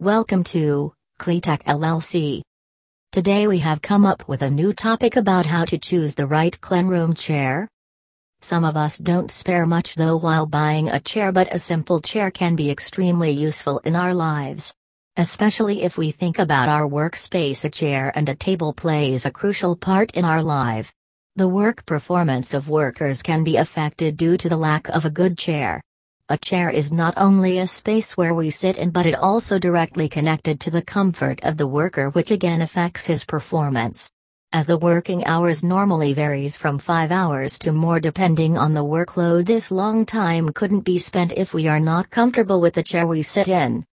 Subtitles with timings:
[0.00, 2.40] Welcome to Cleatech LLC.
[3.12, 6.58] Today we have come up with a new topic about how to choose the right
[6.58, 7.68] cleanroom chair.
[8.40, 12.30] Some of us don't spare much though while buying a chair, but a simple chair
[12.30, 14.72] can be extremely useful in our lives.
[15.18, 19.76] Especially if we think about our workspace, a chair and a table plays a crucial
[19.76, 20.90] part in our life.
[21.36, 25.36] The work performance of workers can be affected due to the lack of a good
[25.36, 25.82] chair.
[26.32, 30.08] A chair is not only a space where we sit in but it also directly
[30.08, 34.08] connected to the comfort of the worker which again affects his performance.
[34.52, 39.46] As the working hours normally varies from 5 hours to more depending on the workload
[39.46, 43.22] this long time couldn't be spent if we are not comfortable with the chair we
[43.22, 43.84] sit in.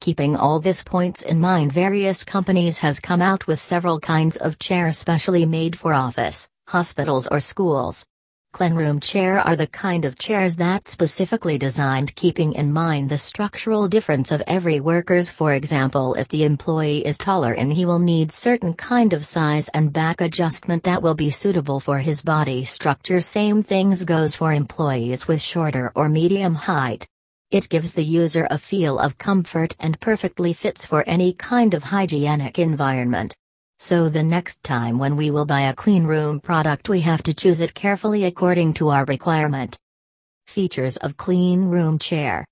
[0.00, 4.60] Keeping all these points in mind various companies has come out with several kinds of
[4.60, 8.06] chair specially made for office, hospitals or schools.
[8.54, 13.88] Cleanroom chair are the kind of chairs that specifically designed keeping in mind the structural
[13.88, 18.30] difference of every worker's for example if the employee is taller and he will need
[18.30, 23.18] certain kind of size and back adjustment that will be suitable for his body structure
[23.18, 27.08] same things goes for employees with shorter or medium height.
[27.50, 31.82] It gives the user a feel of comfort and perfectly fits for any kind of
[31.82, 33.34] hygienic environment.
[33.78, 37.34] So the next time when we will buy a clean room product we have to
[37.34, 39.76] choose it carefully according to our requirement.
[40.46, 42.44] Features of clean room chair.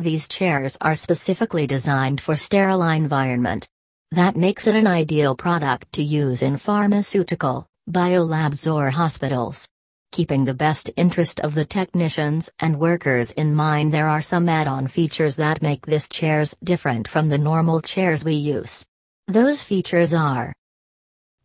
[0.00, 3.68] These chairs are specifically designed for sterile environment.
[4.10, 9.68] That makes it an ideal product to use in pharmaceutical, biolabs or hospitals.
[10.10, 14.88] Keeping the best interest of the technicians and workers in mind there are some add-on
[14.88, 18.86] features that make this chairs different from the normal chairs we use.
[19.28, 20.54] Those features are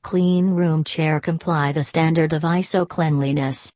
[0.04, 3.74] Clean room chair comply the standard of ISO cleanliness.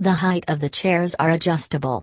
[0.00, 2.02] The height of the chairs are adjustable.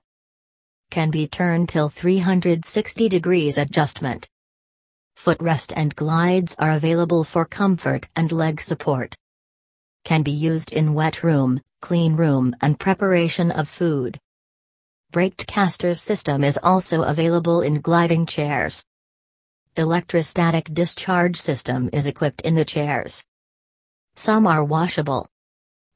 [0.92, 4.30] Can be turned till 360 degrees adjustment.
[5.18, 9.18] Footrest and glides are available for comfort and leg support.
[10.06, 14.18] Can be used in wet room, clean room and preparation of food.
[15.12, 18.86] Braked casters system is also available in gliding chairs.
[19.80, 23.24] Electrostatic discharge system is equipped in the chairs.
[24.14, 25.26] Some are washable.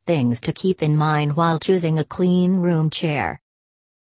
[0.08, 3.42] Things to keep in mind while choosing a clean room chair.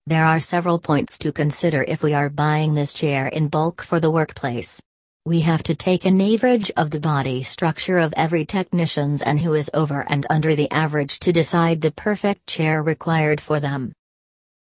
[0.06, 3.98] There are several points to consider if we are buying this chair in bulk for
[3.98, 4.80] the workplace.
[5.24, 9.54] We have to take an average of the body structure of every technicians and who
[9.54, 13.94] is over and under the average to decide the perfect chair required for them.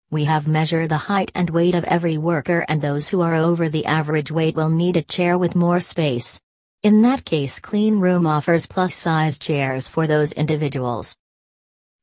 [0.09, 3.67] We have measured the height and weight of every worker and those who are over
[3.67, 6.39] the average weight will need a chair with more space.
[6.81, 11.17] In that case Clean Room offers plus-size chairs for those individuals.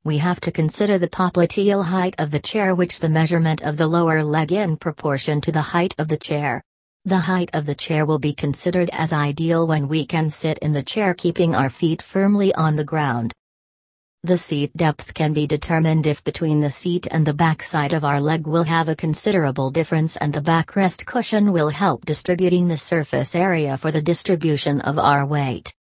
[0.04, 3.86] We have to consider the popliteal height of the chair which the measurement of the
[3.86, 6.62] lower leg in proportion to the height of the chair.
[7.06, 10.74] The height of the chair will be considered as ideal when we can sit in
[10.74, 13.32] the chair keeping our feet firmly on the ground.
[14.24, 18.22] The seat depth can be determined if between the seat and the backside of our
[18.22, 23.34] leg will have a considerable difference and the backrest cushion will help distributing the surface
[23.34, 25.74] area for the distribution of our weight.